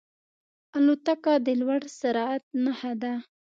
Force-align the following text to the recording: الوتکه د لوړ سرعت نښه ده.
الوتکه 0.77 1.33
د 1.45 1.47
لوړ 1.61 1.81
سرعت 1.99 2.43
نښه 2.63 2.91
ده. 3.01 3.13